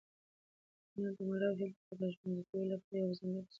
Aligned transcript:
هنر 0.93 1.11
د 1.17 1.19
مړاوو 1.29 1.57
هیلو 1.59 1.79
د 1.87 1.89
راژوندي 2.01 2.43
کولو 2.49 2.69
لپاره 2.73 2.95
یو 3.01 3.07
ځانګړی 3.19 3.41
ځواک 3.41 3.45
لري. 3.47 3.49